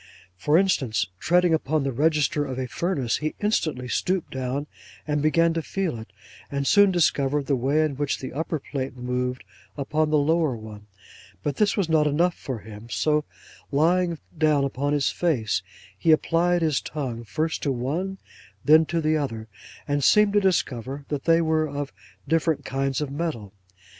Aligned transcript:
For 0.35 0.57
instance, 0.57 1.05
treading 1.19 1.53
upon 1.53 1.83
the 1.83 1.91
register 1.91 2.43
of 2.43 2.57
a 2.57 2.65
furnace, 2.67 3.17
he 3.17 3.35
instantly 3.39 3.87
stooped 3.87 4.31
down, 4.33 4.65
and 5.05 5.21
began 5.21 5.53
to 5.53 5.61
feel 5.61 5.99
it, 5.99 6.11
and 6.49 6.65
soon 6.65 6.89
discovered 6.91 7.45
the 7.45 7.55
way 7.55 7.83
in 7.83 7.97
which 7.97 8.17
the 8.17 8.33
upper 8.33 8.57
plate 8.57 8.97
moved 8.97 9.43
upon 9.77 10.09
the 10.09 10.17
lower 10.17 10.57
one; 10.57 10.87
but 11.43 11.57
this 11.57 11.77
was 11.77 11.87
not 11.87 12.07
enough 12.07 12.33
for 12.33 12.57
him, 12.61 12.89
so 12.89 13.25
lying 13.71 14.17
down 14.35 14.63
upon 14.63 14.93
his 14.93 15.11
face, 15.11 15.61
he 15.95 16.11
applied 16.11 16.63
his 16.63 16.81
tongue 16.81 17.23
first 17.23 17.61
to 17.61 17.71
one, 17.71 18.17
then 18.65 18.87
to 18.87 19.01
the 19.01 19.15
other, 19.17 19.47
and 19.87 20.03
seemed 20.03 20.33
to 20.33 20.39
discover 20.41 21.05
that 21.09 21.25
they 21.25 21.41
were 21.41 21.67
of 21.69 21.93
different 22.27 22.65
kinds 22.65 23.01
of 23.01 23.11
metal. 23.11 23.53